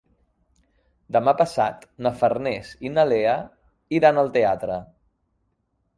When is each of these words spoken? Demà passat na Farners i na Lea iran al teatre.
Demà 1.17 1.33
passat 1.41 1.85
na 2.05 2.13
Farners 2.21 2.73
i 2.89 2.93
na 2.97 3.07
Lea 3.13 3.35
iran 4.01 4.19
al 4.23 4.33
teatre. 4.39 4.79